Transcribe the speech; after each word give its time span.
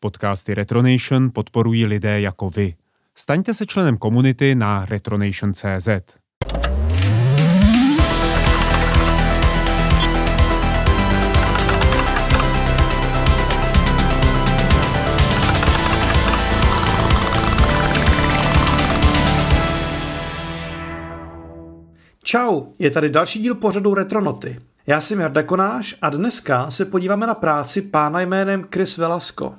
Podcasty 0.00 0.54
Retronation 0.54 1.30
podporují 1.34 1.86
lidé 1.86 2.20
jako 2.20 2.50
vy. 2.50 2.74
Staňte 3.14 3.54
se 3.54 3.66
členem 3.66 3.96
komunity 3.96 4.54
na 4.54 4.84
retronation.cz. 4.84 5.88
Čau, 22.22 22.62
je 22.78 22.90
tady 22.90 23.10
další 23.10 23.38
díl 23.38 23.54
pořadu 23.54 23.94
Retronoty. 23.94 24.58
Já 24.86 25.00
jsem 25.00 25.20
Jarda 25.20 25.42
Konáš 25.42 25.94
a 26.02 26.10
dneska 26.10 26.70
se 26.70 26.84
podíváme 26.84 27.26
na 27.26 27.34
práci 27.34 27.82
pána 27.82 28.20
jménem 28.20 28.66
Chris 28.74 28.96
Velasco. 28.96 29.54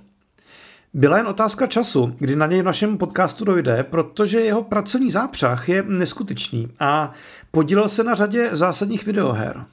Byla 0.93 1.17
jen 1.17 1.27
otázka 1.27 1.67
času, 1.67 2.15
kdy 2.17 2.35
na 2.35 2.47
něj 2.47 2.61
v 2.61 2.65
našem 2.65 2.97
podcastu 2.97 3.45
dojde, 3.45 3.83
protože 3.83 4.39
jeho 4.39 4.63
pracovní 4.63 5.11
zápřah 5.11 5.69
je 5.69 5.83
neskutečný 5.83 6.67
a 6.79 7.11
podílel 7.51 7.89
se 7.89 8.03
na 8.03 8.15
řadě 8.15 8.49
zásadních 8.51 9.05
videoher. 9.05 9.65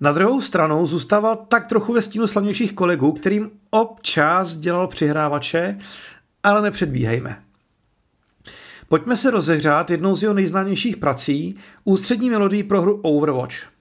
Na 0.00 0.12
druhou 0.12 0.40
stranu 0.40 0.86
zůstával 0.86 1.36
tak 1.36 1.66
trochu 1.66 1.92
ve 1.92 2.02
stínu 2.02 2.26
slavnějších 2.26 2.72
kolegů, 2.72 3.12
kterým 3.12 3.50
občas 3.70 4.56
dělal 4.56 4.88
přihrávače, 4.88 5.78
ale 6.42 6.62
nepředbíhejme. 6.62 7.42
Pojďme 8.88 9.16
se 9.16 9.30
rozehřát 9.30 9.90
jednou 9.90 10.16
z 10.16 10.22
jeho 10.22 10.34
nejznámějších 10.34 10.96
prací, 10.96 11.56
ústřední 11.84 12.30
melodii 12.30 12.62
pro 12.62 12.82
hru 12.82 13.00
Overwatch. 13.02 13.73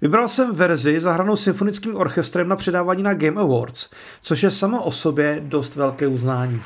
Vybral 0.00 0.28
jsem 0.28 0.54
verzi 0.54 1.00
zahranou 1.00 1.36
symfonickým 1.36 1.96
orchestrem 1.96 2.48
na 2.48 2.56
předávání 2.56 3.02
na 3.02 3.14
Game 3.14 3.40
Awards, 3.40 3.90
což 4.22 4.42
je 4.42 4.50
samo 4.50 4.84
o 4.84 4.92
sobě 4.92 5.40
dost 5.44 5.76
velké 5.76 6.06
uznání. 6.06 6.62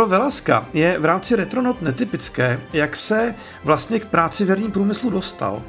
Pro 0.00 0.08
Velaska 0.08 0.68
je 0.72 0.98
v 0.98 1.04
rámci 1.04 1.36
Retronot 1.36 1.82
netypické, 1.82 2.60
jak 2.72 2.96
se 2.96 3.34
vlastně 3.64 4.00
k 4.00 4.06
práci 4.06 4.44
v 4.44 4.48
herním 4.48 4.72
průmyslu 4.72 5.10
dostal. 5.10 5.62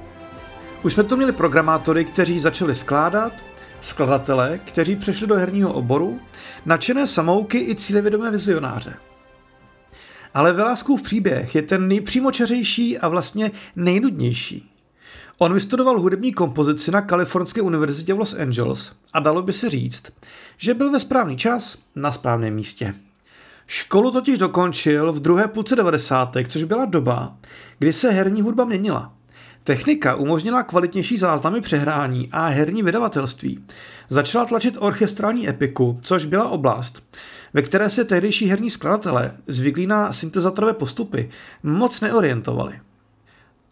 Už 0.83 0.93
jsme 0.93 1.03
to 1.03 1.17
měli 1.17 1.31
programátory, 1.31 2.05
kteří 2.05 2.39
začali 2.39 2.75
skládat, 2.75 3.33
skladatele, 3.81 4.59
kteří 4.65 4.95
přešli 4.95 5.27
do 5.27 5.35
herního 5.35 5.73
oboru, 5.73 6.19
nadšené 6.65 7.07
samouky 7.07 7.57
i 7.57 7.75
cílevědomé 7.75 8.31
vizionáře. 8.31 8.93
Ale 10.33 10.53
Velaskův 10.53 11.01
příběh 11.01 11.55
je 11.55 11.61
ten 11.61 11.87
nejpřímočařejší 11.87 12.97
a 12.97 13.07
vlastně 13.07 13.51
nejnudnější. 13.75 14.71
On 15.37 15.53
vystudoval 15.53 15.99
hudební 15.99 16.33
kompozici 16.33 16.91
na 16.91 17.01
Kalifornské 17.01 17.61
univerzitě 17.61 18.13
v 18.13 18.19
Los 18.19 18.33
Angeles 18.33 18.91
a 19.13 19.19
dalo 19.19 19.41
by 19.41 19.53
se 19.53 19.69
říct, 19.69 20.03
že 20.57 20.73
byl 20.73 20.91
ve 20.91 20.99
správný 20.99 21.37
čas 21.37 21.77
na 21.95 22.11
správném 22.11 22.53
místě. 22.53 22.95
Školu 23.73 24.11
totiž 24.11 24.37
dokončil 24.37 25.11
v 25.11 25.19
druhé 25.19 25.47
půlce 25.47 25.75
90. 25.75 26.37
což 26.47 26.63
byla 26.63 26.85
doba, 26.85 27.37
kdy 27.79 27.93
se 27.93 28.11
herní 28.11 28.41
hudba 28.41 28.65
měnila. 28.65 29.13
Technika 29.63 30.15
umožnila 30.15 30.63
kvalitnější 30.63 31.17
záznamy 31.17 31.61
přehrání 31.61 32.29
a 32.31 32.47
herní 32.47 32.83
vydavatelství. 32.83 33.63
Začala 34.09 34.45
tlačit 34.45 34.77
orchestrální 34.79 35.49
epiku, 35.49 35.99
což 36.01 36.25
byla 36.25 36.49
oblast, 36.49 37.03
ve 37.53 37.61
které 37.61 37.89
se 37.89 38.05
tehdejší 38.05 38.47
herní 38.47 38.69
skladatelé, 38.69 39.31
zvyklí 39.47 39.87
na 39.87 40.13
syntezatorové 40.13 40.73
postupy, 40.73 41.29
moc 41.63 42.01
neorientovali. 42.01 42.79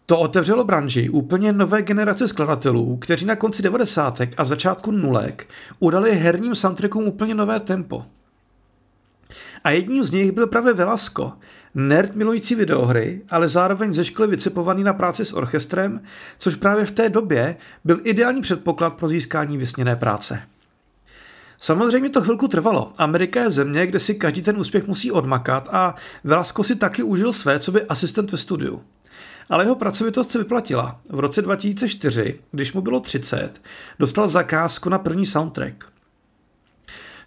To 0.06 0.18
otevřelo 0.18 0.64
branži 0.64 1.10
úplně 1.10 1.52
nové 1.52 1.82
generace 1.82 2.28
skladatelů, 2.28 2.96
kteří 2.96 3.26
na 3.26 3.36
konci 3.36 3.62
90. 3.62 4.20
a 4.36 4.44
začátku 4.44 4.90
nulek 4.90 5.46
udali 5.78 6.14
herním 6.14 6.54
soundtrackům 6.54 7.04
úplně 7.04 7.34
nové 7.34 7.60
tempo. 7.60 8.04
A 9.64 9.70
jedním 9.70 10.02
z 10.02 10.10
nich 10.10 10.32
byl 10.32 10.46
právě 10.46 10.72
Velasco, 10.72 11.32
nerd 11.74 12.14
milující 12.14 12.54
videohry, 12.54 13.22
ale 13.30 13.48
zároveň 13.48 13.92
ze 13.92 14.04
školy 14.04 14.28
vycepovaný 14.28 14.84
na 14.84 14.92
práci 14.92 15.24
s 15.24 15.32
orchestrem, 15.32 16.00
což 16.38 16.56
právě 16.56 16.84
v 16.84 16.90
té 16.90 17.08
době 17.08 17.56
byl 17.84 18.00
ideální 18.02 18.40
předpoklad 18.40 18.94
pro 18.94 19.08
získání 19.08 19.58
vysněné 19.58 19.96
práce. 19.96 20.42
Samozřejmě 21.60 22.10
to 22.10 22.20
chvilku 22.20 22.48
trvalo. 22.48 22.92
Amerika 22.98 23.42
je 23.42 23.50
země, 23.50 23.86
kde 23.86 24.00
si 24.00 24.14
každý 24.14 24.42
ten 24.42 24.58
úspěch 24.58 24.86
musí 24.86 25.12
odmakat 25.12 25.68
a 25.72 25.94
Velasco 26.24 26.64
si 26.64 26.76
taky 26.76 27.02
užil 27.02 27.32
své, 27.32 27.58
co 27.58 27.72
by 27.72 27.84
asistent 27.86 28.32
ve 28.32 28.38
studiu. 28.38 28.82
Ale 29.48 29.64
jeho 29.64 29.74
pracovitost 29.74 30.30
se 30.30 30.38
vyplatila. 30.38 31.00
V 31.08 31.20
roce 31.20 31.42
2004, 31.42 32.40
když 32.52 32.72
mu 32.72 32.80
bylo 32.80 33.00
30, 33.00 33.62
dostal 33.98 34.28
zakázku 34.28 34.88
na 34.88 34.98
první 34.98 35.26
soundtrack. 35.26 35.84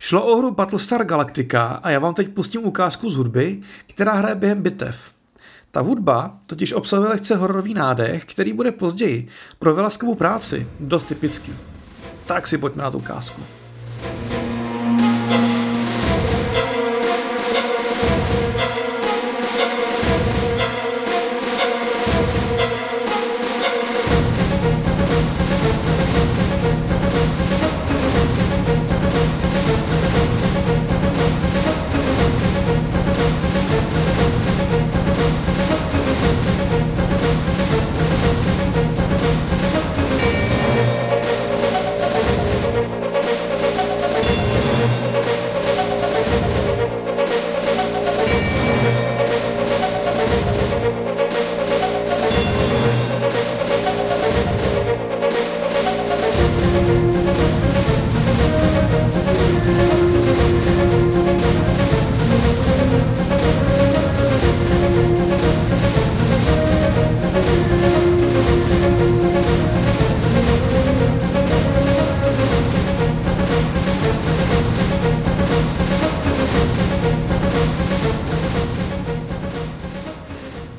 Šlo 0.05 0.25
o 0.25 0.37
hru 0.37 0.51
Battlestar 0.51 1.05
Galactica 1.05 1.67
a 1.67 1.89
já 1.89 1.99
vám 1.99 2.13
teď 2.13 2.29
pustím 2.29 2.65
ukázku 2.65 3.09
z 3.09 3.15
hudby, 3.15 3.61
která 3.87 4.13
hraje 4.13 4.35
během 4.35 4.61
bitev. 4.61 5.13
Ta 5.71 5.81
hudba 5.81 6.37
totiž 6.45 6.73
obsahuje 6.73 7.09
lehce 7.09 7.35
hororový 7.35 7.73
nádech, 7.73 8.25
který 8.25 8.53
bude 8.53 8.71
později 8.71 9.27
pro 9.59 9.75
Velaskovou 9.75 10.15
práci 10.15 10.67
dost 10.79 11.03
typický. 11.03 11.53
Tak 12.25 12.47
si 12.47 12.57
pojďme 12.57 12.83
na 12.83 12.91
tu 12.91 12.97
ukázku. 12.97 13.41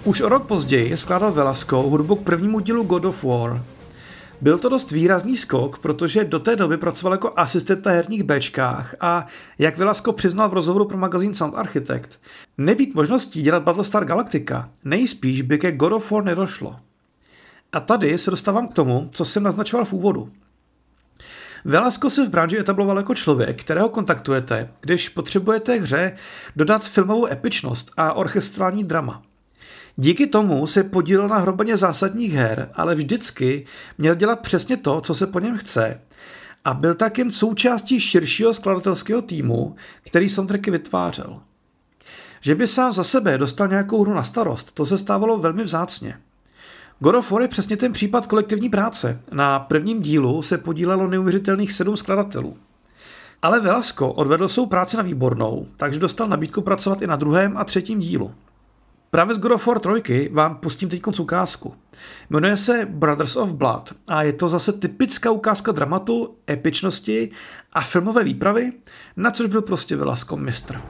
Už 0.05 0.21
o 0.21 0.29
rok 0.29 0.47
později 0.47 0.97
skládal 0.97 1.33
Velasco 1.33 1.83
hudbu 1.83 2.17
k 2.17 2.25
prvnímu 2.25 2.61
dílu 2.61 2.83
God 2.83 3.05
of 3.05 3.25
War. 3.25 3.65
Byl 4.41 4.59
to 4.59 4.69
dost 4.69 4.91
výrazný 4.91 5.37
skok, 5.37 5.79
protože 5.79 6.25
do 6.25 6.39
té 6.39 6.57
doby 6.57 6.77
pracoval 6.77 7.13
jako 7.15 7.33
asistent 7.37 7.87
na 7.87 7.93
herních 7.93 8.23
Bčkách 8.23 8.95
a 9.01 9.27
jak 9.59 9.79
Velasco 9.79 10.13
přiznal 10.13 10.49
v 10.49 10.55
rozhovoru 10.55 10.85
pro 10.85 10.99
magazín 10.99 11.35
Sound 11.35 11.55
Architect, 11.55 12.21
nebýt 12.59 12.95
možností 12.95 13.43
dělat 13.43 13.63
Battlestar 13.63 14.05
Galactica, 14.05 14.69
nejspíš 14.85 15.43
by 15.43 15.59
ke 15.59 15.73
God 15.73 15.93
of 15.93 16.11
War 16.11 16.25
nedošlo. 16.25 16.77
A 17.73 17.81
tady 17.81 18.19
se 18.19 18.31
dostávám 18.31 18.69
k 18.69 18.75
tomu, 18.75 19.11
co 19.13 19.25
jsem 19.25 19.43
naznačoval 19.43 19.85
v 19.85 19.93
úvodu. 19.93 20.31
Velasco 21.65 22.11
se 22.11 22.27
v 22.27 22.31
branži 22.31 22.59
etabloval 22.59 22.97
jako 22.97 23.15
člověk, 23.15 23.61
kterého 23.61 23.89
kontaktujete, 23.89 24.71
když 24.81 25.09
potřebujete 25.09 25.75
hře 25.75 26.13
dodat 26.57 26.85
filmovou 26.85 27.27
epičnost 27.27 27.91
a 27.97 28.13
orchestrální 28.13 28.85
drama. 28.85 29.23
Díky 29.97 30.27
tomu 30.27 30.67
se 30.67 30.85
podílel 30.85 31.29
na 31.29 31.39
hromadě 31.39 31.77
zásadních 31.77 32.33
her, 32.33 32.71
ale 32.75 32.95
vždycky 32.95 33.65
měl 33.99 34.15
dělat 34.15 34.41
přesně 34.41 34.77
to, 34.77 35.01
co 35.01 35.15
se 35.15 35.27
po 35.27 35.41
něm 35.41 35.59
chce. 35.59 36.01
A 36.65 36.75
byl 36.75 36.95
tak 36.95 37.19
jen 37.19 37.31
součástí 37.31 38.01
širšího 38.01 38.55
skladatelského 38.55 39.23
týmu, 39.23 39.77
který 40.03 40.29
soundtracky 40.29 40.71
vytvářel. 40.71 41.41
Že 42.41 42.55
by 42.55 42.67
sám 42.67 42.93
za 42.93 43.05
sebe 43.05 43.39
dostal 43.39 43.69
nějakou 43.69 44.03
hru 44.03 44.15
na 44.15 44.23
starost, 44.23 44.73
to 44.73 44.87
se 44.87 44.99
stávalo 44.99 45.39
velmi 45.39 45.65
vzácně. 45.65 46.19
God 46.99 47.15
of 47.15 47.31
War 47.31 47.43
je 47.43 47.49
přesně 47.49 47.77
ten 47.77 47.93
případ 47.93 48.27
kolektivní 48.27 48.69
práce. 48.69 49.21
Na 49.33 49.59
prvním 49.59 50.03
dílu 50.03 50.43
se 50.43 50.59
podílelo 50.59 51.09
neuvěřitelných 51.09 51.73
sedm 51.73 51.97
skladatelů. 51.97 52.57
Ale 53.43 53.61
Velasco 53.61 54.09
odvedl 54.09 54.49
svou 54.49 54.67
práci 54.67 54.97
na 54.97 55.03
výbornou, 55.03 55.67
takže 55.77 56.01
dostal 56.01 56.29
nabídku 56.29 56.61
pracovat 56.63 57.03
i 57.03 57.07
na 57.07 57.17
druhém 57.17 57.57
a 57.57 57.65
třetím 57.65 58.01
dílu. 58.01 58.35
Právě 59.15 59.35
z 59.35 59.39
God 59.39 59.53
of 59.53 59.67
War 59.67 59.79
3 59.79 60.29
vám 60.33 60.57
pustím 60.57 60.89
teď 60.89 61.03
ukázku. 61.19 61.75
Jmenuje 62.31 62.57
se 62.57 62.87
Brothers 62.91 63.37
of 63.37 63.53
Blood 63.53 63.93
a 64.09 64.23
je 64.23 64.33
to 64.33 64.49
zase 64.49 64.73
typická 64.73 65.31
ukázka 65.31 65.73
dramatu, 65.73 66.37
epičnosti 66.51 67.31
a 67.73 67.81
filmové 67.81 68.25
výpravy, 68.25 68.73
na 69.17 69.31
což 69.31 69.47
byl 69.47 69.63
prostě 69.63 69.97
Velasco 69.97 70.37
mistr. 70.37 70.81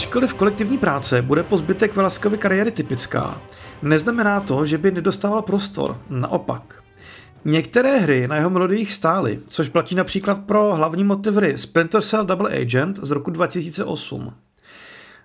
Ačkoliv 0.00 0.34
kolektivní 0.34 0.78
práce 0.78 1.22
bude 1.22 1.42
po 1.42 1.58
zbytek 1.58 1.96
Velaskovy 1.96 2.38
kariéry 2.38 2.70
typická, 2.70 3.42
neznamená 3.82 4.40
to, 4.40 4.64
že 4.64 4.78
by 4.78 4.90
nedostával 4.90 5.42
prostor. 5.42 6.00
Naopak. 6.10 6.82
Některé 7.44 7.98
hry 7.98 8.28
na 8.28 8.36
jeho 8.36 8.50
melodiích 8.50 8.92
stály, 8.92 9.40
což 9.46 9.68
platí 9.68 9.94
například 9.94 10.38
pro 10.38 10.74
hlavní 10.74 11.04
motiv 11.04 11.34
hry 11.34 11.58
Splinter 11.58 12.02
Cell 12.02 12.24
Double 12.24 12.60
Agent 12.60 12.98
z 13.02 13.10
roku 13.10 13.30
2008. 13.30 14.32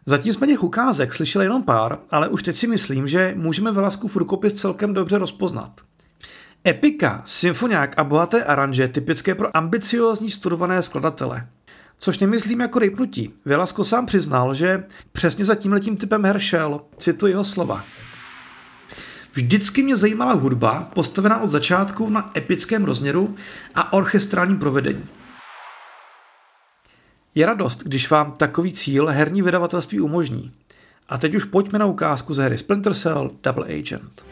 Zatím 0.06 0.34
jsme 0.34 0.48
těch 0.48 0.64
ukázek 0.64 1.14
slyšeli 1.14 1.46
jenom 1.46 1.64
pár, 1.64 2.00
ale 2.12 2.28
už 2.28 2.44
teď 2.44 2.56
si 2.56 2.68
myslím, 2.68 3.08
že 3.08 3.34
můžeme 3.38 3.72
Velaskův 3.72 4.16
rukopis 4.16 4.54
celkem 4.54 4.94
dobře 4.94 5.18
rozpoznat. 5.18 5.72
Epika, 6.68 7.24
symfoniák 7.26 7.94
a 7.98 8.04
bohaté 8.04 8.44
aranže 8.44 8.88
typické 8.88 9.36
pro 9.36 9.58
ambiciózní 9.58 10.30
studované 10.30 10.84
skladatele. 10.84 11.48
Což 12.00 12.20
nemyslím 12.20 12.62
jako 12.62 12.80
rejpnutí. 12.80 13.34
Velasco 13.46 13.84
sám 13.84 14.06
přiznal, 14.06 14.54
že 14.54 14.84
přesně 15.12 15.46
za 15.46 15.56
tímhletím 15.56 15.98
typem 15.98 16.26
her 16.26 16.40
šel. 16.40 16.82
Cituji 16.98 17.32
jeho 17.32 17.44
slova. 17.44 17.84
Vždycky 19.34 19.84
mě 19.84 19.96
zajímala 19.96 20.34
hudba, 20.34 20.92
postavená 20.94 21.42
od 21.42 21.50
začátku 21.50 22.10
na 22.10 22.32
epickém 22.38 22.86
rozměru 22.86 23.36
a 23.76 23.94
orchestrálním 23.94 24.60
provedení. 24.60 25.06
Je 27.36 27.46
radost, 27.46 27.84
když 27.84 28.10
vám 28.10 28.32
takový 28.32 28.74
cíl 28.74 29.08
herní 29.08 29.42
vydavatelství 29.42 30.00
umožní. 30.00 30.52
A 31.10 31.18
teď 31.18 31.36
už 31.36 31.44
pojďme 31.44 31.80
na 31.80 31.86
ukázku 31.86 32.34
z 32.34 32.38
hry 32.38 32.58
Splinter 32.58 32.94
Cell 32.94 33.32
Double 33.44 33.66
Agent. 33.66 34.24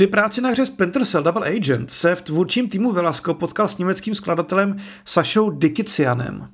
Při 0.00 0.06
práci 0.06 0.40
na 0.40 0.50
hře 0.50 0.66
Splinter 0.66 1.04
Cell 1.04 1.24
Double 1.24 1.48
Agent 1.48 1.90
se 1.90 2.14
v 2.14 2.22
tvůrčím 2.22 2.68
týmu 2.68 2.92
Velasco 2.92 3.34
potkal 3.34 3.68
s 3.68 3.78
německým 3.78 4.14
skladatelem 4.14 4.76
Sašou 5.04 5.50
Dikicianem. 5.50 6.48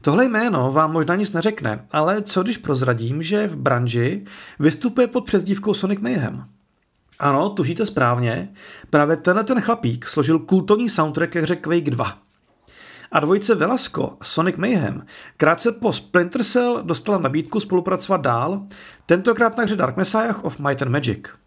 Tohle 0.00 0.24
jméno 0.24 0.72
vám 0.72 0.92
možná 0.92 1.14
nic 1.14 1.32
neřekne, 1.32 1.86
ale 1.90 2.22
co 2.22 2.42
když 2.42 2.56
prozradím, 2.56 3.22
že 3.22 3.46
v 3.46 3.56
branži 3.56 4.24
vystupuje 4.58 5.06
pod 5.06 5.24
přezdívkou 5.24 5.74
Sonic 5.74 6.00
Mayhem? 6.00 6.44
Ano, 7.18 7.50
tužíte 7.50 7.86
správně, 7.86 8.48
právě 8.90 9.16
tenhle 9.16 9.44
ten 9.44 9.60
chlapík 9.60 10.06
složil 10.06 10.38
kultovní 10.38 10.90
soundtrack 10.90 11.32
ke 11.32 11.40
hře 11.40 11.56
Quake 11.56 11.90
2. 11.90 12.18
A 13.12 13.20
dvojice 13.20 13.54
Velasco 13.54 14.16
Sonic 14.22 14.56
Mayhem 14.56 15.06
krátce 15.36 15.72
po 15.72 15.92
Splinter 15.92 16.44
Cell 16.44 16.82
dostala 16.82 17.18
nabídku 17.18 17.60
spolupracovat 17.60 18.20
dál, 18.20 18.62
tentokrát 19.06 19.56
na 19.56 19.64
hře 19.64 19.76
Dark 19.76 19.96
Messiah 19.96 20.44
of 20.44 20.58
Might 20.58 20.82
and 20.82 20.90
Magic. 20.90 21.43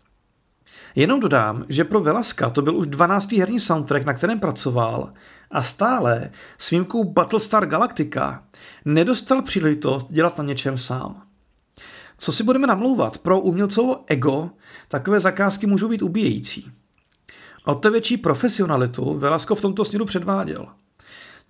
Jenom 0.96 1.20
dodám, 1.20 1.66
že 1.70 1.84
pro 1.84 2.02
Velaska 2.02 2.50
to 2.50 2.62
byl 2.62 2.76
už 2.76 2.88
12. 2.88 3.32
herní 3.32 3.60
soundtrack, 3.60 4.06
na 4.06 4.14
kterém 4.14 4.40
pracoval 4.40 5.14
a 5.52 5.64
stále 5.64 6.32
s 6.58 6.70
výjimkou 6.70 7.04
Battlestar 7.04 7.66
Galactica 7.66 8.44
nedostal 8.86 9.42
příležitost 9.42 10.12
dělat 10.12 10.38
na 10.38 10.44
něčem 10.44 10.78
sám. 10.78 11.22
Co 12.18 12.32
si 12.32 12.44
budeme 12.44 12.68
namlouvat, 12.68 13.18
pro 13.18 13.40
umělcovo 13.40 14.04
ego 14.08 14.50
takové 14.88 15.20
zakázky 15.20 15.68
můžou 15.68 15.88
být 15.88 16.02
ubíjející. 16.02 16.72
O 17.66 17.76
to 17.76 17.92
větší 17.92 18.18
profesionalitu 18.18 19.14
Velasco 19.14 19.56
v 19.56 19.62
tomto 19.62 19.86
směru 19.86 20.06
předváděl. 20.06 20.68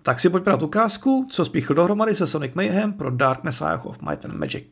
Tak 0.02 0.20
si 0.20 0.30
pojď 0.30 0.44
brát 0.44 0.62
ukázku, 0.62 1.28
co 1.30 1.44
spíchl 1.44 1.74
dohromady 1.74 2.14
se 2.14 2.26
Sonic 2.26 2.54
Mayhem 2.54 2.92
pro 2.92 3.10
Dark 3.10 3.44
Messiah 3.44 3.86
of 3.86 4.02
Might 4.02 4.24
and 4.24 4.34
Magic. 4.34 4.68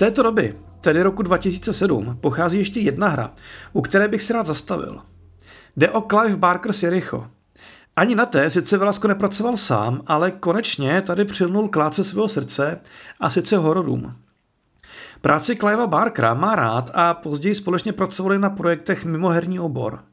Této 0.00 0.22
doby, 0.22 0.54
tedy 0.80 1.02
roku 1.02 1.22
2007, 1.22 2.18
pochází 2.20 2.58
ještě 2.58 2.80
jedna 2.80 3.08
hra, 3.08 3.32
u 3.72 3.82
které 3.82 4.08
bych 4.08 4.22
se 4.22 4.32
rád 4.32 4.46
zastavil. 4.46 5.00
Jde 5.76 5.90
o 5.90 6.00
Clive 6.00 6.36
Barker 6.36 6.72
Jericho. 6.82 7.26
Ani 7.96 8.14
na 8.14 8.26
té 8.26 8.50
sice 8.50 8.78
Velasco 8.78 9.08
nepracoval 9.08 9.56
sám, 9.56 10.02
ale 10.06 10.30
konečně 10.30 11.02
tady 11.02 11.24
přilnul 11.24 11.68
kláce 11.68 12.04
svého 12.04 12.28
srdce 12.28 12.80
a 13.20 13.30
sice 13.30 13.56
hororům. 13.56 14.14
Práci 15.20 15.56
Clivea 15.56 15.86
Barkera 15.86 16.34
má 16.34 16.56
rád 16.56 16.90
a 16.94 17.14
později 17.14 17.54
společně 17.54 17.92
pracovali 17.92 18.38
na 18.38 18.50
projektech 18.50 19.04
mimo 19.04 19.28
herní 19.28 19.60
obor. 19.60 20.04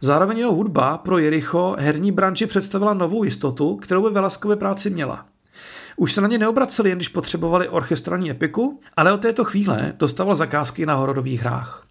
Zároveň 0.00 0.38
jeho 0.38 0.52
hudba 0.52 0.98
pro 0.98 1.18
Jericho 1.18 1.76
herní 1.78 2.12
branži 2.12 2.46
představila 2.46 2.94
novou 2.94 3.24
jistotu, 3.24 3.76
kterou 3.76 4.02
by 4.02 4.10
Velasco 4.10 4.48
ve 4.48 4.56
práci 4.56 4.90
měla– 4.90 5.26
už 5.98 6.12
se 6.12 6.20
na 6.20 6.28
ně 6.28 6.38
neobraceli, 6.38 6.88
jen 6.88 6.98
když 6.98 7.08
potřebovali 7.08 7.68
orchestrální 7.68 8.30
epiku, 8.30 8.80
ale 8.96 9.12
od 9.12 9.20
této 9.20 9.44
chvíle 9.44 9.92
dostával 9.96 10.36
zakázky 10.36 10.86
na 10.86 10.94
hororových 10.94 11.40
hrách. 11.40 11.86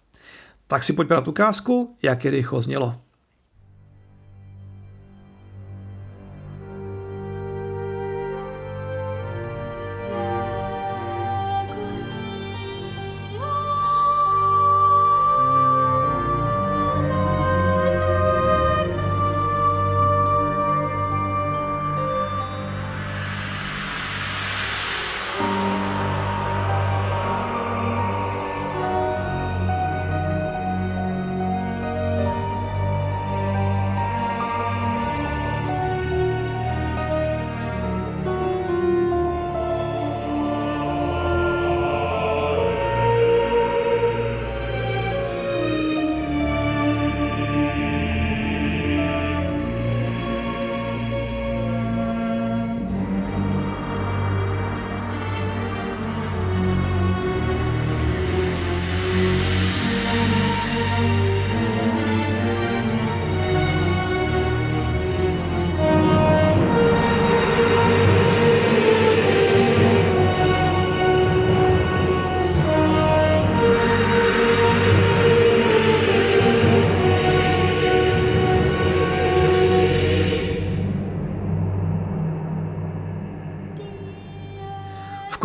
Tak 0.66 0.84
si 0.84 0.92
pojď 0.92 1.08
brát 1.08 1.28
ukázku, 1.28 1.96
jak 2.02 2.24
je 2.24 2.30
rychlo 2.30 2.60
znělo. 2.60 3.00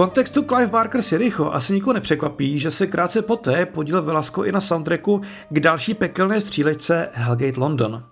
Kontextu 0.03 0.43
Clive 0.43 0.71
Barker 0.71 1.01
Jericho 1.11 1.51
asi 1.51 1.73
nikoho 1.73 1.93
nepřekvapí, 1.93 2.59
že 2.59 2.71
se 2.71 2.87
krátce 2.87 3.21
poté 3.21 3.65
podíl 3.65 4.01
Velasco 4.01 4.43
i 4.43 4.51
na 4.51 4.61
soundtracku 4.61 5.21
k 5.49 5.59
další 5.59 5.93
pekelné 5.93 6.41
střílečce 6.41 7.09
Hellgate 7.13 7.59
London. 7.59 8.03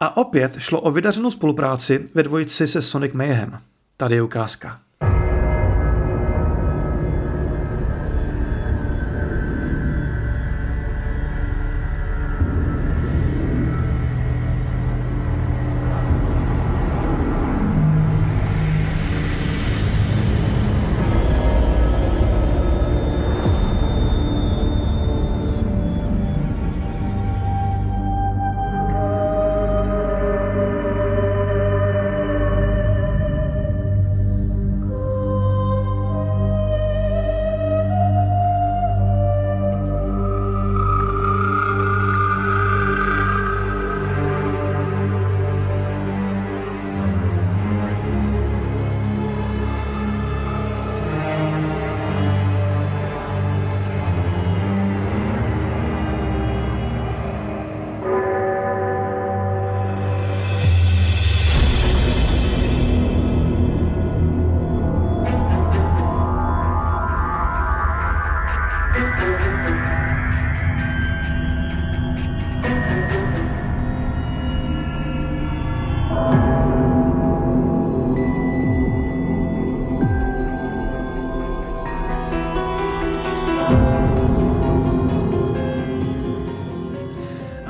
A 0.00 0.16
opět 0.16 0.58
šlo 0.58 0.80
o 0.80 0.90
vydařenou 0.90 1.30
spolupráci 1.30 2.08
ve 2.14 2.22
dvojici 2.22 2.68
se 2.68 2.82
Sonic 2.82 3.12
Mayhem. 3.12 3.58
Tady 3.96 4.14
je 4.14 4.22
ukázka. 4.22 4.80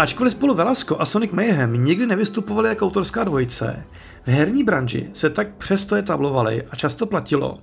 Ačkoliv 0.02 0.32
spolu 0.32 0.54
Velasco 0.54 1.00
a 1.00 1.06
Sonic 1.06 1.30
Mayhem 1.30 1.84
nikdy 1.84 2.06
nevystupovali 2.06 2.68
jako 2.68 2.86
autorská 2.86 3.24
dvojice, 3.24 3.84
v 4.26 4.28
herní 4.28 4.64
branži 4.64 5.10
se 5.12 5.30
tak 5.30 5.54
přesto 5.54 5.94
etablovali 5.96 6.62
a 6.70 6.76
často 6.76 7.06
platilo, 7.06 7.58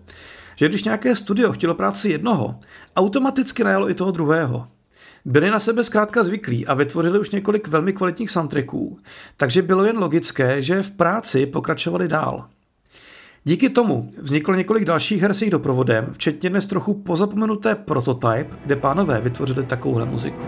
že 0.55 0.69
když 0.69 0.83
nějaké 0.83 1.15
studio 1.15 1.51
chtělo 1.51 1.75
práci 1.75 2.09
jednoho, 2.09 2.59
automaticky 2.95 3.63
najalo 3.63 3.89
i 3.89 3.93
toho 3.93 4.11
druhého. 4.11 4.67
Byli 5.25 5.51
na 5.51 5.59
sebe 5.59 5.83
zkrátka 5.83 6.23
zvyklí 6.23 6.67
a 6.67 6.73
vytvořili 6.73 7.19
už 7.19 7.31
několik 7.31 7.67
velmi 7.67 7.93
kvalitních 7.93 8.31
soundtracků, 8.31 8.99
takže 9.37 9.61
bylo 9.61 9.85
jen 9.85 9.97
logické, 9.97 10.61
že 10.61 10.83
v 10.83 10.91
práci 10.91 11.45
pokračovali 11.45 12.07
dál. 12.07 12.45
Díky 13.43 13.69
tomu 13.69 14.11
vzniklo 14.17 14.55
několik 14.55 14.85
dalších 14.85 15.21
her 15.21 15.33
s 15.33 15.41
jejich 15.41 15.51
doprovodem, 15.51 16.07
včetně 16.11 16.49
dnes 16.49 16.67
trochu 16.67 16.93
pozapomenuté 16.93 17.75
Prototype, 17.75 18.57
kde 18.65 18.75
pánové 18.75 19.21
vytvořili 19.21 19.63
takovouhle 19.63 20.05
muziku. 20.05 20.43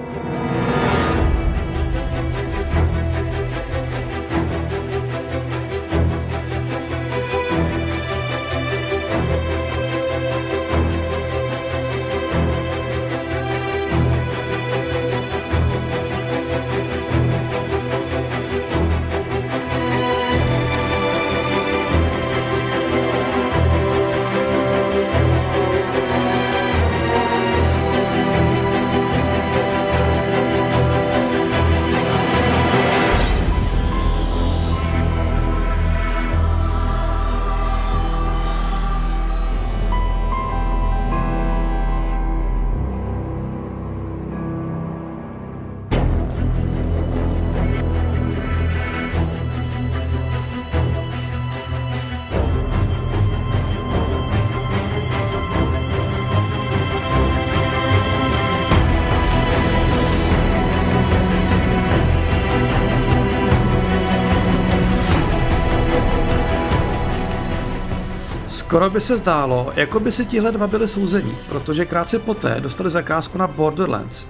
Skoro 68.71 68.89
by 68.89 69.01
se 69.01 69.17
zdálo, 69.17 69.73
jako 69.75 69.99
by 69.99 70.11
si 70.11 70.25
tihle 70.25 70.51
dva 70.51 70.67
byli 70.67 70.87
souzení, 70.87 71.37
protože 71.49 71.85
krátce 71.85 72.19
poté 72.19 72.59
dostali 72.59 72.89
zakázku 72.89 73.37
na 73.37 73.47
Borderlands, 73.47 74.25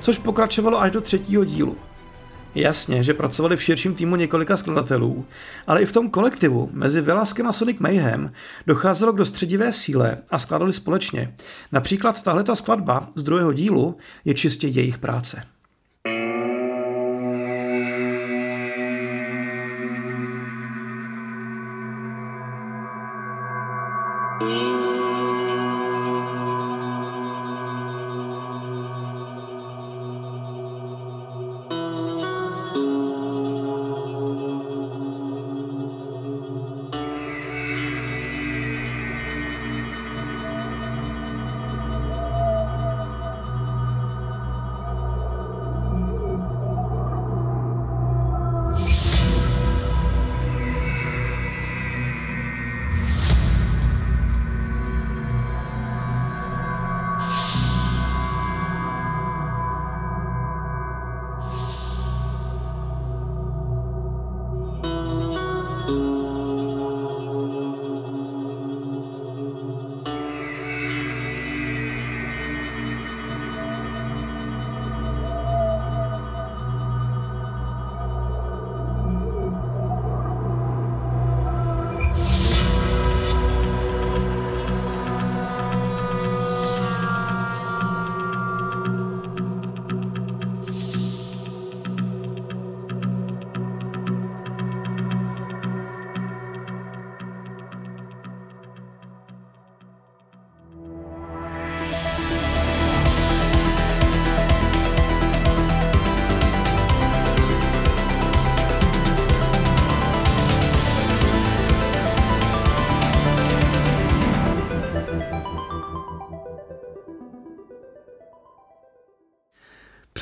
což 0.00 0.18
pokračovalo 0.18 0.80
až 0.80 0.90
do 0.90 1.00
třetího 1.00 1.44
dílu. 1.44 1.76
Jasně, 2.54 3.02
že 3.02 3.14
pracovali 3.14 3.56
v 3.56 3.62
širším 3.62 3.94
týmu 3.94 4.16
několika 4.16 4.56
skladatelů, 4.56 5.24
ale 5.66 5.82
i 5.82 5.86
v 5.86 5.92
tom 5.92 6.10
kolektivu 6.10 6.70
mezi 6.72 7.00
Velaskem 7.00 7.46
a 7.46 7.52
Sonic 7.52 7.78
Mayhem 7.78 8.32
docházelo 8.66 9.12
k 9.12 9.16
dostředivé 9.16 9.72
síle 9.72 10.18
a 10.30 10.38
skladali 10.38 10.72
společně. 10.72 11.34
Například 11.72 12.22
tahle 12.22 12.44
ta 12.44 12.56
skladba 12.56 13.08
z 13.14 13.22
druhého 13.22 13.52
dílu 13.52 13.96
je 14.24 14.34
čistě 14.34 14.68
jejich 14.68 14.98
práce. 14.98 15.42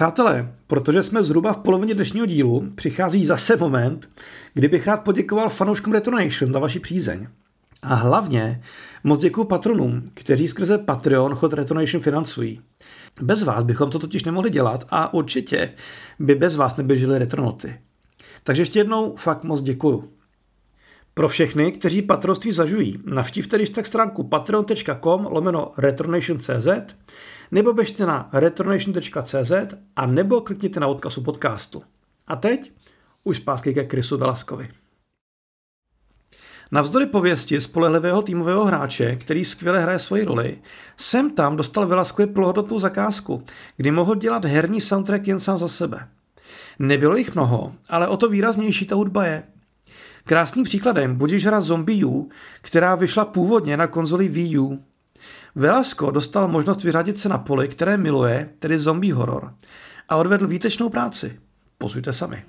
Přátelé, 0.03 0.53
protože 0.67 1.03
jsme 1.03 1.23
zhruba 1.25 1.53
v 1.53 1.57
polovině 1.57 1.95
dnešního 1.95 2.27
dílu, 2.27 2.69
přichází 2.75 3.27
zase 3.27 3.57
moment, 3.57 4.09
kdy 4.55 4.69
bych 4.69 4.87
rád 4.87 5.05
poděkoval 5.05 5.49
fanouškům 5.49 5.93
Retonation 5.93 6.53
za 6.53 6.59
vaši 6.59 6.81
přízeň. 6.81 7.27
A 7.83 7.95
hlavně 7.95 8.63
moc 9.05 9.21
děkuji 9.21 9.45
patronům, 9.45 10.11
kteří 10.15 10.49
skrze 10.49 10.79
Patreon 10.79 11.35
chod 11.35 11.53
Retonation 11.53 12.03
financují. 12.03 12.61
Bez 13.21 13.43
vás 13.43 13.65
bychom 13.65 13.91
to 13.91 13.99
totiž 13.99 14.25
nemohli 14.25 14.51
dělat 14.51 14.85
a 14.91 15.15
určitě 15.15 15.73
by 16.19 16.35
bez 16.35 16.57
vás 16.57 16.77
neběžely 16.77 17.19
retronoty. 17.19 17.81
Takže 18.45 18.63
ještě 18.63 18.79
jednou 18.79 19.17
fakt 19.17 19.45
moc 19.45 19.63
děkuju. 19.63 20.13
Pro 21.15 21.29
všechny, 21.29 21.73
kteří 21.73 22.03
patronství 22.03 22.53
zažují, 22.53 22.99
navštívte 23.07 23.57
když 23.57 23.71
tak 23.71 23.87
stránku 23.87 24.23
patreon.com 24.23 25.27
lomeno 25.31 25.73
retronation.cz 25.79 26.95
nebo 27.53 27.73
běžte 27.73 28.07
na 28.07 28.29
retronation.cz 28.33 29.53
a 29.97 30.07
nebo 30.07 30.41
klikněte 30.41 30.81
na 30.81 30.87
odkazu 30.87 31.23
podcastu. 31.23 31.83
A 32.27 32.37
teď 32.37 32.73
už 33.25 33.37
zpátky 33.37 33.75
ke 33.75 33.85
Chrisu 33.85 34.17
Velaskovi. 34.19 34.69
Navzdory 36.73 37.07
pověsti 37.07 37.61
spolehlivého 37.61 38.23
týmového 38.23 38.65
hráče, 38.65 39.17
který 39.17 39.45
skvěle 39.45 39.81
hraje 39.81 39.99
svoji 39.99 40.25
roli, 40.25 40.59
sem 40.97 41.31
tam 41.31 41.57
dostal 41.57 41.87
Velaskovi 41.87 42.27
plnohodnotnou 42.27 42.79
zakázku, 42.79 43.45
kdy 43.77 43.91
mohl 43.91 44.15
dělat 44.15 44.45
herní 44.45 44.81
soundtrack 44.81 45.27
jen 45.27 45.41
sám 45.41 45.59
za 45.59 45.69
sebe. 45.69 46.09
Nebylo 46.79 47.17
jich 47.17 47.35
mnoho, 47.35 47.75
ale 47.89 48.09
o 48.09 48.17
to 48.17 48.29
výraznější 48.29 48.87
ta 48.87 48.95
hudba 48.95 49.27
je. 49.27 49.43
Krásným 50.25 50.65
příkladem 50.65 51.17
budíš 51.17 51.47
hra 51.47 51.61
Zombie 51.61 52.05
U, 52.05 52.31
která 52.61 52.95
vyšla 52.95 53.25
původně 53.25 53.77
na 53.77 53.87
konzoli 53.87 54.29
Wii 54.29 54.59
U. 54.59 54.85
Velasco 55.55 56.11
dostal 56.11 56.49
možnost 56.49 56.85
vyřadit 56.85 57.19
se 57.19 57.29
na 57.29 57.39
poli, 57.39 57.69
které 57.69 57.97
miluje, 57.97 58.51
tedy 58.59 58.79
zombie 58.79 59.15
horor, 59.15 59.55
a 60.09 60.17
odvedl 60.17 60.47
výtečnou 60.47 60.89
práci. 60.89 61.41
Posuďte 61.79 62.13
sami. 62.13 62.45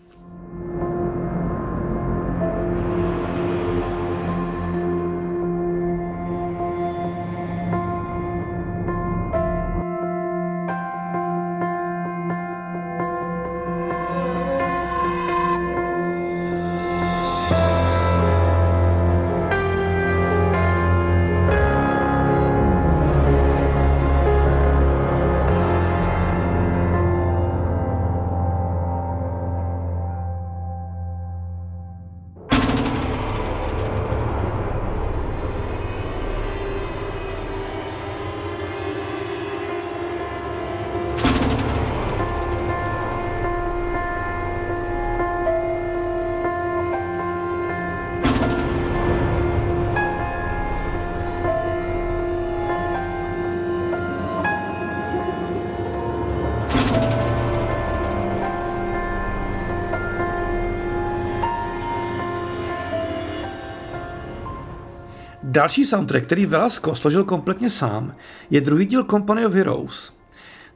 Další 65.54 65.86
soundtrack, 65.86 66.26
který 66.26 66.46
Velasco 66.46 66.96
složil 66.96 67.24
kompletně 67.24 67.70
sám, 67.70 68.16
je 68.50 68.62
druhý 68.62 68.86
díl 68.86 69.04
Company 69.04 69.46
of 69.46 69.54
Heroes. 69.54 70.14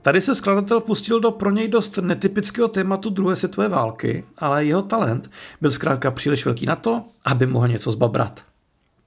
Tady 0.01 0.21
se 0.21 0.35
skladatel 0.35 0.79
pustil 0.79 1.19
do 1.19 1.31
pro 1.31 1.51
něj 1.51 1.67
dost 1.67 1.97
netypického 1.97 2.67
tématu 2.67 3.09
druhé 3.09 3.35
světové 3.35 3.69
války, 3.69 4.23
ale 4.37 4.65
jeho 4.65 4.81
talent 4.81 5.31
byl 5.61 5.71
zkrátka 5.71 6.11
příliš 6.11 6.45
velký 6.45 6.65
na 6.65 6.75
to, 6.75 7.03
aby 7.25 7.47
mohl 7.47 7.67
něco 7.67 7.91
zbabrat. 7.91 8.43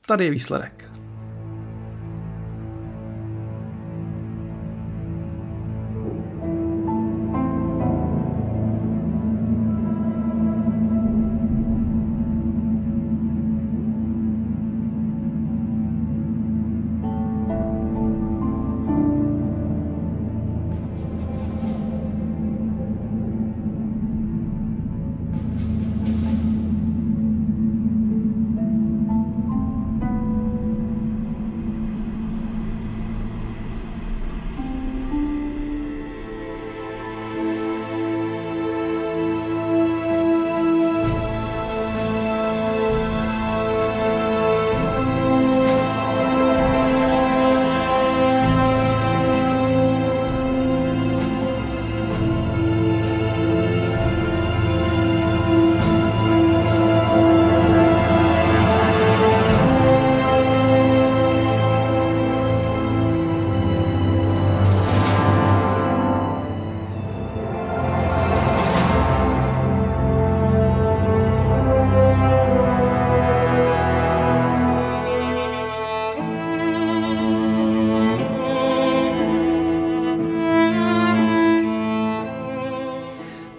Tady 0.06 0.24
je 0.24 0.30
výsledek. 0.30 0.89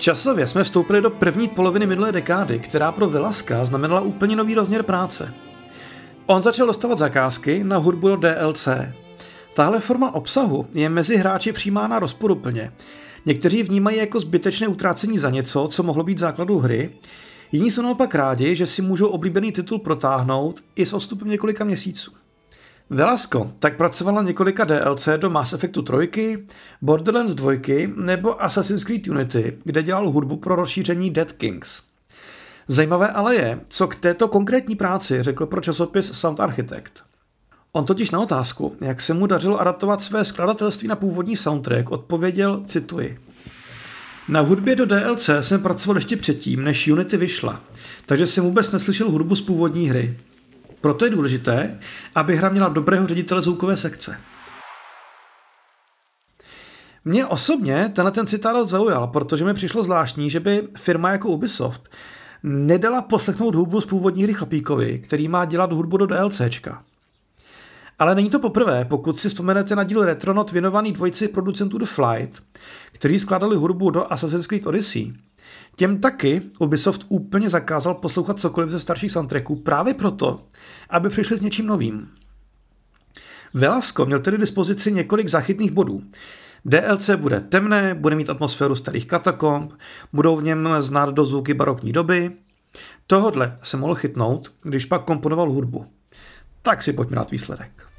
Časově 0.01 0.47
jsme 0.47 0.63
vstoupili 0.63 1.01
do 1.01 1.09
první 1.09 1.47
poloviny 1.47 1.85
minulé 1.85 2.11
dekády, 2.11 2.59
která 2.59 2.91
pro 2.91 3.09
Velaska 3.09 3.65
znamenala 3.65 4.01
úplně 4.01 4.35
nový 4.35 4.55
rozměr 4.55 4.83
práce. 4.83 5.33
On 6.25 6.41
začal 6.41 6.67
dostávat 6.67 6.97
zakázky 6.97 7.63
na 7.63 7.77
hudbu 7.77 8.07
do 8.07 8.15
DLC. 8.15 8.67
Tahle 9.53 9.79
forma 9.79 10.15
obsahu 10.15 10.67
je 10.73 10.89
mezi 10.89 11.17
hráči 11.17 11.53
přijímána 11.53 11.99
rozporuplně. 11.99 12.71
Někteří 13.25 13.63
vnímají 13.63 13.97
jako 13.97 14.19
zbytečné 14.19 14.67
utrácení 14.67 15.17
za 15.17 15.29
něco, 15.29 15.67
co 15.67 15.83
mohlo 15.83 16.03
být 16.03 16.19
základů 16.19 16.59
hry, 16.59 16.89
jiní 17.51 17.71
jsou 17.71 17.81
naopak 17.81 18.15
rádi, 18.15 18.55
že 18.55 18.65
si 18.65 18.81
můžou 18.81 19.07
oblíbený 19.07 19.51
titul 19.51 19.79
protáhnout 19.79 20.63
i 20.75 20.85
s 20.85 20.93
odstupem 20.93 21.29
několika 21.29 21.63
měsíců. 21.63 22.11
Velasco 22.93 23.51
tak 23.59 23.77
pracoval 23.77 24.15
na 24.15 24.21
několika 24.21 24.63
DLC 24.63 25.09
do 25.17 25.29
Mass 25.29 25.53
Effectu 25.53 25.81
3, 25.81 26.45
Borderlands 26.81 27.35
2 27.35 27.53
nebo 27.95 28.43
Assassin's 28.43 28.83
Creed 28.83 29.07
Unity, 29.07 29.57
kde 29.63 29.83
dělal 29.83 30.09
hudbu 30.09 30.37
pro 30.37 30.55
rozšíření 30.55 31.09
Dead 31.09 31.31
Kings. 31.31 31.81
Zajímavé 32.67 33.09
ale 33.09 33.35
je, 33.35 33.59
co 33.69 33.87
k 33.87 33.95
této 33.95 34.27
konkrétní 34.27 34.75
práci 34.75 35.23
řekl 35.23 35.45
pro 35.45 35.61
časopis 35.61 36.11
Sound 36.11 36.39
Architect. 36.39 36.91
On 37.71 37.85
totiž 37.85 38.11
na 38.11 38.19
otázku, 38.19 38.75
jak 38.81 39.01
se 39.01 39.13
mu 39.13 39.27
dařilo 39.27 39.59
adaptovat 39.59 40.01
své 40.01 40.25
skladatelství 40.25 40.87
na 40.87 40.95
původní 40.95 41.37
soundtrack, 41.37 41.91
odpověděl, 41.91 42.63
cituji. 42.65 43.19
Na 44.29 44.41
hudbě 44.41 44.75
do 44.75 44.85
DLC 44.85 45.29
jsem 45.41 45.61
pracoval 45.61 45.97
ještě 45.97 46.17
předtím, 46.17 46.63
než 46.63 46.87
Unity 46.87 47.17
vyšla, 47.17 47.61
takže 48.05 48.27
jsem 48.27 48.43
vůbec 48.43 48.71
neslyšel 48.71 49.11
hudbu 49.11 49.35
z 49.35 49.41
původní 49.41 49.89
hry. 49.89 50.17
Proto 50.81 51.05
je 51.05 51.11
důležité, 51.11 51.79
aby 52.15 52.35
hra 52.35 52.49
měla 52.49 52.69
dobrého 52.69 53.07
ředitele 53.07 53.41
zvukové 53.41 53.77
sekce. 53.77 54.17
Mě 57.05 57.25
osobně 57.25 57.91
tenhle 57.95 58.11
ten 58.11 58.27
citát 58.27 58.67
zaujal, 58.67 59.07
protože 59.07 59.45
mi 59.45 59.53
přišlo 59.53 59.83
zvláštní, 59.83 60.29
že 60.29 60.39
by 60.39 60.67
firma 60.77 61.11
jako 61.11 61.29
Ubisoft 61.29 61.89
nedala 62.43 63.01
poslechnout 63.01 63.55
hudbu 63.55 63.81
z 63.81 63.85
původní 63.85 64.23
hry 64.23 64.33
Chlapíkovi, 64.33 64.99
který 64.99 65.27
má 65.27 65.45
dělat 65.45 65.71
hudbu 65.71 65.97
do 65.97 66.05
DLCčka. 66.05 66.83
Ale 67.99 68.15
není 68.15 68.29
to 68.29 68.39
poprvé, 68.39 68.85
pokud 68.85 69.19
si 69.19 69.29
vzpomenete 69.29 69.75
na 69.75 69.83
díl 69.83 70.05
Retronot 70.05 70.51
věnovaný 70.51 70.91
dvojici 70.91 71.27
producentů 71.27 71.77
The 71.77 71.85
Flight, 71.85 72.43
kteří 72.91 73.19
skládali 73.19 73.55
hudbu 73.55 73.89
do 73.89 74.13
Assassin's 74.13 74.47
Creed 74.47 74.67
Odyssey, 74.67 75.13
Těm 75.75 76.01
taky 76.01 76.41
Ubisoft 76.59 77.05
úplně 77.09 77.49
zakázal 77.49 77.93
poslouchat 77.93 78.39
cokoliv 78.39 78.69
ze 78.69 78.79
starších 78.79 79.11
soundtracků 79.11 79.55
právě 79.55 79.93
proto, 79.93 80.43
aby 80.89 81.09
přišli 81.09 81.37
s 81.37 81.41
něčím 81.41 81.65
novým. 81.65 82.07
Velasco 83.53 84.05
měl 84.05 84.19
tedy 84.19 84.37
dispozici 84.37 84.91
několik 84.91 85.27
zachytných 85.27 85.71
bodů. 85.71 86.01
DLC 86.65 87.09
bude 87.15 87.39
temné, 87.39 87.95
bude 87.95 88.15
mít 88.15 88.29
atmosféru 88.29 88.75
starých 88.75 89.07
katakomb, 89.07 89.73
budou 90.13 90.35
v 90.35 90.43
něm 90.43 90.69
znát 90.79 91.09
dozvuky 91.09 91.53
barokní 91.53 91.93
doby. 91.93 92.31
Tohodle 93.07 93.57
se 93.63 93.77
mohl 93.77 93.95
chytnout, 93.95 94.51
když 94.63 94.85
pak 94.85 95.03
komponoval 95.03 95.49
hudbu. 95.49 95.85
Tak 96.61 96.83
si 96.83 96.93
pojďme 96.93 97.15
dát 97.15 97.31
výsledek. 97.31 97.90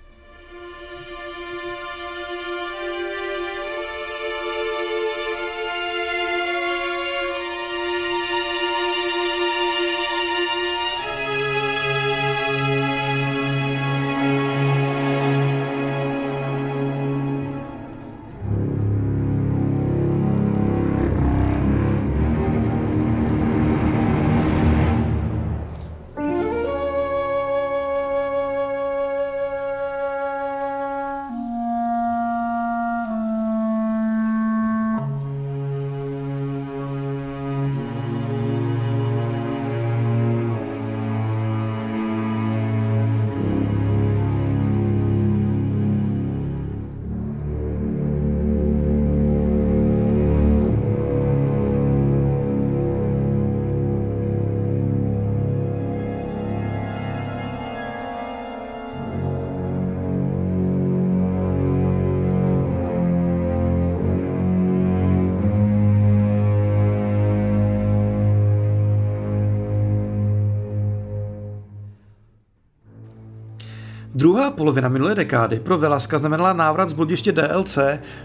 Druhá 74.23 74.51
polovina 74.51 74.89
minulé 74.89 75.15
dekády 75.15 75.61
pro 75.61 75.79
Velaska 75.79 76.19
znamenala 76.19 76.53
návrat 76.53 76.89
z 76.89 76.93
bludiště 76.93 77.33
DLC 77.33 77.79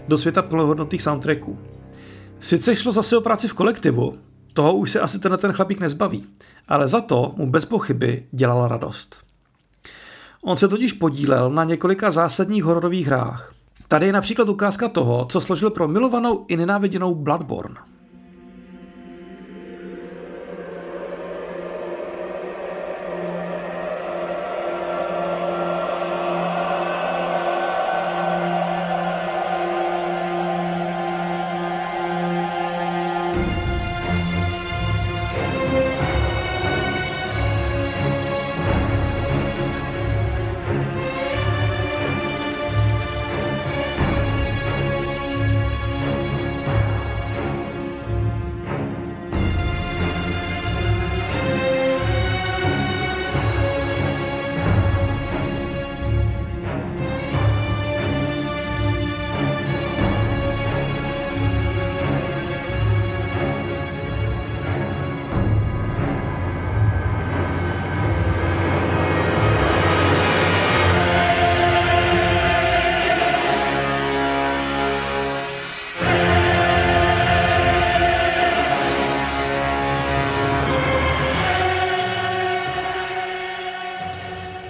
do 0.08 0.18
světa 0.18 0.42
plnohodnotných 0.42 1.02
soundtracků. 1.02 1.58
Sice 2.40 2.76
šlo 2.76 2.92
zase 2.92 3.16
o 3.16 3.20
práci 3.20 3.48
v 3.48 3.54
kolektivu, 3.54 4.18
toho 4.52 4.74
už 4.74 4.90
se 4.90 5.00
asi 5.00 5.18
tenhle 5.18 5.38
ten 5.38 5.52
chlapík 5.52 5.80
nezbaví, 5.80 6.26
ale 6.68 6.88
za 6.88 7.00
to 7.00 7.34
mu 7.36 7.50
bez 7.50 7.64
pochyby 7.64 8.26
dělala 8.32 8.68
radost. 8.68 9.16
On 10.42 10.56
se 10.56 10.68
totiž 10.68 10.92
podílel 10.92 11.50
na 11.50 11.64
několika 11.64 12.10
zásadních 12.10 12.64
hororových 12.64 13.06
hrách. 13.06 13.54
Tady 13.88 14.06
je 14.06 14.12
například 14.12 14.48
ukázka 14.48 14.88
toho, 14.88 15.26
co 15.30 15.40
složil 15.40 15.70
pro 15.70 15.88
milovanou 15.88 16.44
i 16.48 16.56
nenáviděnou 16.56 17.14
Bloodborne. 17.14 17.87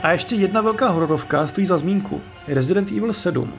A 0.09 0.13
ještě 0.13 0.35
jedna 0.35 0.61
velká 0.61 0.89
hororovka 0.89 1.47
stojí 1.47 1.67
za 1.67 1.79
zmínku. 1.79 2.21
Resident 2.47 2.93
Evil 2.93 3.13
7. 3.13 3.53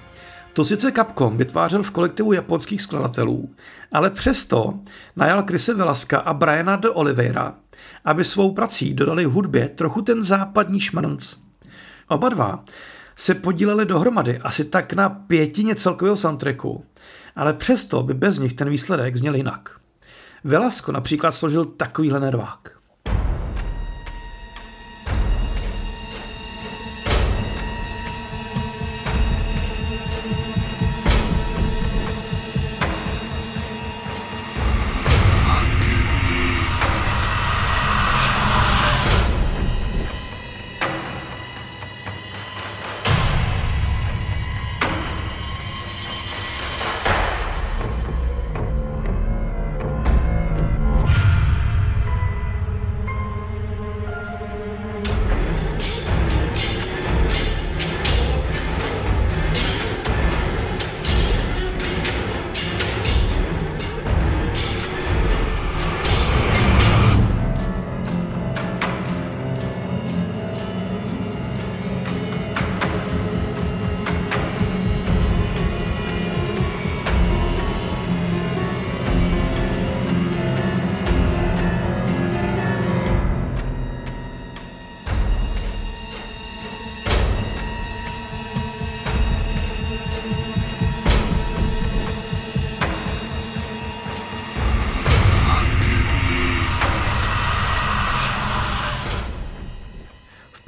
To 0.53 0.65
sice 0.65 0.91
Capcom 0.91 1.37
vytvářel 1.37 1.83
v 1.83 1.91
kolektivu 1.91 2.33
japonských 2.33 2.81
skladatelů, 2.81 3.49
ale 3.91 4.09
přesto 4.09 4.79
najal 5.15 5.43
Krise 5.43 5.73
Velaska 5.73 6.19
a 6.19 6.33
Briana 6.33 6.75
de 6.75 6.89
Oliveira, 6.89 7.55
aby 8.05 8.25
svou 8.25 8.53
prací 8.53 8.93
dodali 8.93 9.23
hudbě 9.23 9.69
trochu 9.69 10.01
ten 10.01 10.23
západní 10.23 10.79
šmrnc. 10.79 11.33
Oba 12.07 12.29
dva 12.29 12.63
se 13.15 13.35
podíleli 13.35 13.85
dohromady 13.85 14.37
asi 14.37 14.65
tak 14.65 14.93
na 14.93 15.09
pětině 15.09 15.75
celkového 15.75 16.17
soundtracku, 16.17 16.85
ale 17.35 17.53
přesto 17.53 18.03
by 18.03 18.13
bez 18.13 18.39
nich 18.39 18.53
ten 18.53 18.69
výsledek 18.69 19.15
zněl 19.15 19.35
jinak. 19.35 19.79
Velasco 20.43 20.91
například 20.91 21.31
složil 21.31 21.65
takovýhle 21.65 22.19
nervák. 22.19 22.78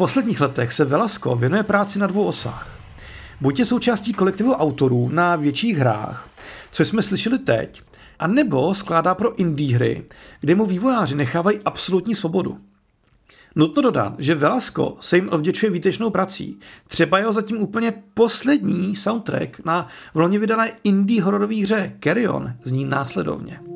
Posledních 0.01 0.41
letech 0.41 0.73
se 0.73 0.85
Velasco 0.85 1.35
věnuje 1.35 1.63
práci 1.63 1.99
na 1.99 2.07
dvou 2.07 2.25
osách. 2.25 2.67
Buď 3.41 3.59
je 3.59 3.65
součástí 3.65 4.13
kolektivu 4.13 4.53
autorů 4.53 5.09
na 5.09 5.35
větších 5.35 5.77
hrách, 5.77 6.29
což 6.71 6.87
jsme 6.87 7.03
slyšeli 7.03 7.39
teď, 7.39 7.81
a 8.19 8.27
nebo 8.27 8.73
skládá 8.73 9.15
pro 9.15 9.35
indie 9.35 9.75
hry, 9.75 10.05
kde 10.39 10.55
mu 10.55 10.65
vývojáři 10.65 11.15
nechávají 11.15 11.59
absolutní 11.65 12.15
svobodu. 12.15 12.57
Nutno 13.55 13.81
dodat, 13.81 14.13
že 14.17 14.35
Velasco 14.35 14.97
se 14.99 15.15
jim 15.15 15.29
odvděčuje 15.29 15.71
výtečnou 15.71 16.09
prací. 16.09 16.59
Třeba 16.87 17.17
jeho 17.17 17.33
zatím 17.33 17.61
úplně 17.61 17.93
poslední 18.13 18.95
soundtrack 18.95 19.65
na 19.65 19.87
vlně 20.13 20.39
vydané 20.39 20.71
indie 20.83 21.23
hororové 21.23 21.55
hře 21.55 21.97
Carrion 22.03 22.53
zní 22.63 22.85
následovně. 22.85 23.70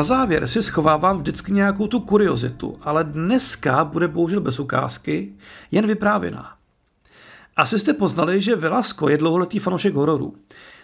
Na 0.00 0.04
závěr 0.04 0.46
si 0.46 0.62
schovávám 0.62 1.18
vždycky 1.18 1.52
nějakou 1.52 1.86
tu 1.86 2.00
kuriozitu, 2.00 2.78
ale 2.82 3.04
dneska 3.04 3.84
bude 3.84 4.08
bohužel 4.08 4.40
bez 4.40 4.60
ukázky, 4.60 5.32
jen 5.70 5.86
vyprávěná. 5.86 6.52
Asi 7.56 7.78
jste 7.78 7.92
poznali, 7.92 8.40
že 8.40 8.56
Velasco 8.56 9.08
je 9.08 9.18
dlouholetý 9.18 9.58
fanoušek 9.58 9.94
hororu. 9.94 10.34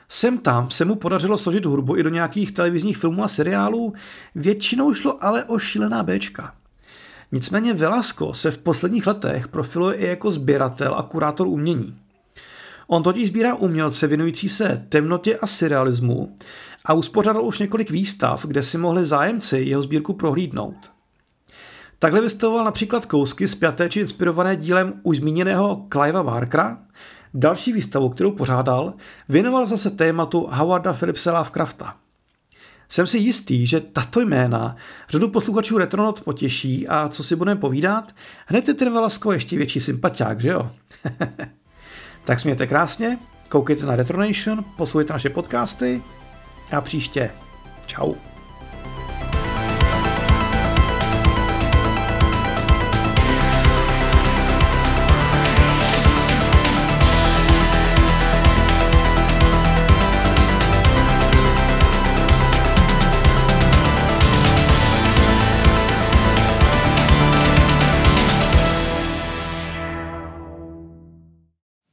Sem 0.09 0.39
tam 0.39 0.71
se 0.71 0.85
mu 0.85 0.95
podařilo 0.95 1.39
složit 1.39 1.65
hudbu 1.67 1.97
i 1.97 2.03
do 2.03 2.09
nějakých 2.09 2.53
televizních 2.53 2.97
filmů 2.97 3.25
a 3.25 3.29
seriálů, 3.29 3.93
většinou 4.35 4.95
šlo 4.95 5.25
ale 5.25 5.45
o 5.45 5.59
šílená 5.59 6.03
Bčka. 6.03 6.55
Nicméně 7.33 7.75
Velasco 7.75 8.35
se 8.35 8.51
v 8.51 8.59
posledních 8.59 9.07
letech 9.07 9.49
profiluje 9.49 9.97
i 9.97 10.07
jako 10.07 10.31
sběratel 10.31 10.95
a 10.95 11.03
kurátor 11.03 11.47
umění. 11.47 11.99
On 12.87 13.03
totiž 13.03 13.29
sbírá 13.29 13.55
umělce 13.55 14.07
věnující 14.07 14.49
se 14.49 14.87
temnotě 14.89 15.39
a 15.39 15.47
surrealismu 15.47 16.37
a 16.87 16.95
uspořádal 16.95 17.47
už 17.47 17.59
několik 17.59 17.91
výstav, 17.91 18.47
kde 18.47 18.63
si 18.63 18.79
mohli 18.79 19.07
zájemci 19.07 19.59
jeho 19.59 19.83
sbírku 19.83 20.13
prohlídnout. 20.13 20.77
Takhle 21.99 22.21
vystavoval 22.21 22.65
například 22.65 23.07
kousky 23.07 23.49
zpěté 23.49 23.89
či 23.89 24.01
inspirované 24.01 24.57
dílem 24.57 24.93
už 25.03 25.17
zmíněného 25.17 25.87
Clive'a 25.93 26.23
Barkera. 26.23 26.79
Další 27.35 27.73
výstavu, 27.73 28.09
kterou 28.09 28.31
pořádal, 28.31 28.95
věnoval 29.29 29.67
zase 29.67 29.91
tématu 29.91 30.49
Howarda 30.51 30.93
Phillipsa 30.93 31.33
Lovecrafta. 31.33 31.97
Jsem 32.89 33.07
si 33.07 33.19
jistý, 33.19 33.67
že 33.67 33.81
tato 33.81 34.21
jména 34.21 34.77
řadu 35.09 35.29
posluchačů 35.29 35.79
Retronot 35.79 36.21
potěší 36.21 36.89
a 36.89 37.09
co 37.09 37.25
si 37.25 37.37
budeme 37.37 37.61
povídat, 37.61 38.13
hned 38.47 38.69
je 38.69 38.75
ten 38.75 38.93
Velasco 38.93 39.33
ještě 39.33 39.57
větší 39.57 39.81
sympatiák, 39.81 40.41
že 40.41 40.49
jo? 40.49 40.71
tak 42.25 42.41
smějte 42.41 42.67
krásně, 42.67 43.19
koukejte 43.49 43.87
na 43.87 43.97
Retronation, 43.97 44.65
poslouchejte 44.77 45.13
naše 45.13 45.31
podcasty 45.31 46.03
a 46.73 46.81
příště. 46.81 47.31
Čau. 47.87 48.15